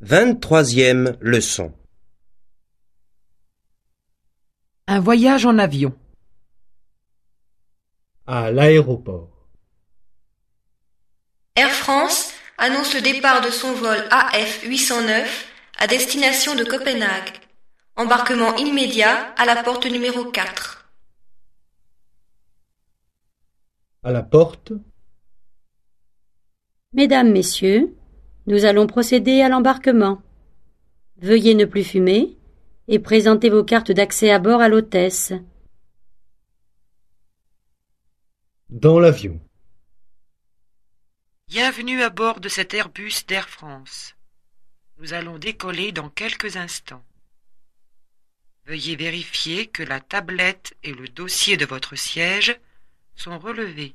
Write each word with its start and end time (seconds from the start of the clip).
Vingt-troisième 0.00 1.16
leçon. 1.22 1.72
Un 4.86 5.00
voyage 5.00 5.46
en 5.46 5.58
avion. 5.58 5.96
À 8.26 8.50
l'aéroport. 8.50 9.48
Air 11.54 11.70
France 11.70 12.30
annonce 12.58 12.94
le 12.94 13.00
départ 13.00 13.40
de 13.40 13.48
son 13.48 13.72
vol 13.72 13.96
AF 14.10 14.64
809 14.64 15.52
à 15.78 15.86
destination 15.86 16.54
de 16.54 16.64
Copenhague. 16.64 17.30
Embarquement 17.96 18.54
immédiat 18.56 19.32
à 19.38 19.46
la 19.46 19.62
porte 19.62 19.86
numéro 19.86 20.30
4. 20.30 20.90
À 24.02 24.12
la 24.12 24.22
porte. 24.22 24.72
Mesdames, 26.92 27.32
Messieurs, 27.32 27.96
nous 28.46 28.64
allons 28.64 28.86
procéder 28.86 29.42
à 29.42 29.48
l'embarquement. 29.48 30.22
Veuillez 31.18 31.54
ne 31.54 31.64
plus 31.64 31.84
fumer 31.84 32.36
et 32.88 32.98
présenter 32.98 33.50
vos 33.50 33.64
cartes 33.64 33.90
d'accès 33.90 34.30
à 34.30 34.38
bord 34.38 34.60
à 34.60 34.68
l'hôtesse. 34.68 35.32
Dans 38.68 39.00
l'avion. 39.00 39.40
Bienvenue 41.48 42.02
à 42.02 42.10
bord 42.10 42.40
de 42.40 42.48
cet 42.48 42.74
Airbus 42.74 43.24
d'Air 43.26 43.48
France. 43.48 44.14
Nous 44.98 45.12
allons 45.12 45.38
décoller 45.38 45.92
dans 45.92 46.08
quelques 46.08 46.56
instants. 46.56 47.04
Veuillez 48.66 48.96
vérifier 48.96 49.66
que 49.66 49.82
la 49.82 50.00
tablette 50.00 50.76
et 50.82 50.92
le 50.92 51.08
dossier 51.08 51.56
de 51.56 51.64
votre 51.64 51.94
siège 51.94 52.58
sont 53.14 53.38
relevés 53.38 53.94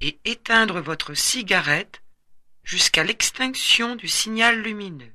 et 0.00 0.18
éteindre 0.24 0.80
votre 0.80 1.14
cigarette 1.14 2.02
jusqu'à 2.70 3.02
l'extinction 3.02 3.96
du 3.96 4.06
signal 4.06 4.62
lumineux. 4.62 5.12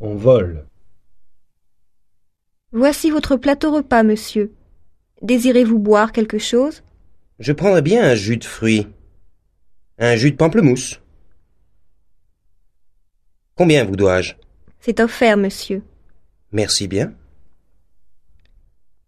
On 0.00 0.16
vole. 0.16 0.66
Voici 2.72 3.12
votre 3.12 3.36
plateau 3.36 3.70
repas, 3.70 4.02
monsieur. 4.02 4.52
Désirez-vous 5.22 5.78
boire 5.78 6.10
quelque 6.10 6.38
chose? 6.38 6.82
Je 7.38 7.52
prendrais 7.52 7.82
bien 7.82 8.02
un 8.02 8.16
jus 8.16 8.38
de 8.38 8.44
fruits. 8.44 8.88
Un 9.98 10.16
jus 10.16 10.32
de 10.32 10.36
pamplemousse. 10.36 11.00
Combien 13.54 13.84
vous 13.84 13.94
dois-je? 13.94 14.34
C'est 14.80 14.98
offert, 14.98 15.36
monsieur. 15.36 15.84
Merci 16.50 16.88
bien. 16.88 17.14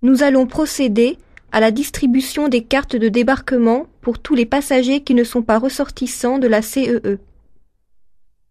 Nous 0.00 0.22
allons 0.22 0.46
procéder 0.46 1.18
à 1.54 1.60
la 1.60 1.70
distribution 1.70 2.48
des 2.48 2.64
cartes 2.64 2.96
de 2.96 3.08
débarquement 3.08 3.86
pour 4.00 4.18
tous 4.18 4.34
les 4.34 4.44
passagers 4.44 5.04
qui 5.04 5.14
ne 5.14 5.22
sont 5.22 5.42
pas 5.42 5.60
ressortissants 5.60 6.40
de 6.40 6.48
la 6.48 6.58
E 6.58 6.62
CEE. 6.62 7.18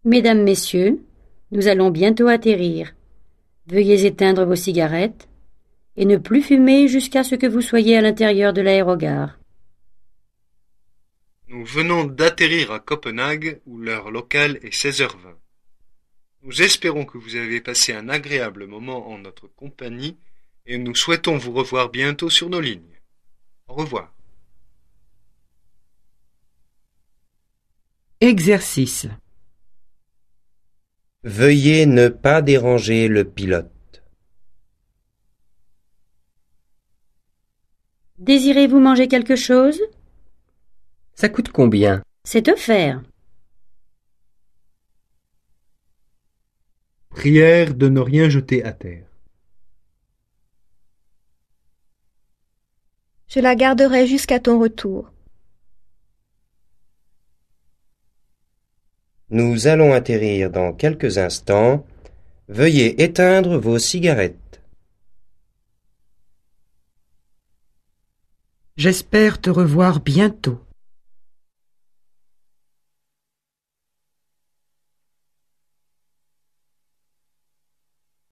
Mesdames, 0.06 0.42
Messieurs, 0.42 1.02
nous 1.50 1.68
allons 1.68 1.90
bientôt 1.90 2.28
atterrir. 2.28 2.94
Veuillez 3.66 4.06
éteindre 4.06 4.46
vos 4.46 4.56
cigarettes 4.56 5.28
et 5.98 6.06
ne 6.06 6.16
plus 6.16 6.40
fumer 6.40 6.88
jusqu'à 6.88 7.24
ce 7.24 7.34
que 7.34 7.46
vous 7.46 7.60
soyez 7.60 7.94
à 7.98 8.00
l'intérieur 8.00 8.54
de 8.54 8.62
l'aérogare. 8.62 9.38
Nous 11.48 11.66
venons 11.66 12.04
d'atterrir 12.04 12.72
à 12.72 12.78
Copenhague 12.78 13.60
où 13.66 13.76
l'heure 13.76 14.10
locale 14.10 14.58
est 14.62 14.74
16h20. 14.74 15.34
Nous 16.42 16.62
espérons 16.62 17.04
que 17.04 17.18
vous 17.18 17.36
avez 17.36 17.60
passé 17.60 17.92
un 17.92 18.08
agréable 18.08 18.66
moment 18.66 19.10
en 19.10 19.18
notre 19.18 19.48
compagnie 19.48 20.16
et 20.64 20.78
nous 20.78 20.94
souhaitons 20.94 21.36
vous 21.36 21.52
revoir 21.52 21.90
bientôt 21.90 22.30
sur 22.30 22.48
nos 22.48 22.62
lignes. 22.62 22.93
Au 23.68 23.74
revoir. 23.74 24.12
Exercice. 28.20 29.06
Veuillez 31.24 31.86
ne 31.86 32.08
pas 32.08 32.42
déranger 32.42 33.08
le 33.08 33.24
pilote. 33.24 34.02
Désirez-vous 38.18 38.80
manger 38.80 39.08
quelque 39.08 39.36
chose? 39.36 39.80
Ça 41.14 41.28
coûte 41.28 41.50
combien? 41.50 42.02
C'est 42.24 42.48
offert. 42.48 43.02
Prière 47.10 47.74
de 47.74 47.88
ne 47.88 48.00
rien 48.00 48.28
jeter 48.28 48.64
à 48.64 48.72
terre. 48.72 49.06
Je 53.34 53.40
la 53.40 53.56
garderai 53.56 54.06
jusqu'à 54.06 54.38
ton 54.38 54.60
retour. 54.60 55.10
Nous 59.28 59.66
allons 59.66 59.92
atterrir 59.92 60.52
dans 60.52 60.72
quelques 60.72 61.18
instants. 61.18 61.84
Veuillez 62.46 63.02
éteindre 63.02 63.58
vos 63.58 63.80
cigarettes. 63.80 64.60
J'espère 68.76 69.40
te 69.40 69.50
revoir 69.50 69.98
bientôt. 69.98 70.60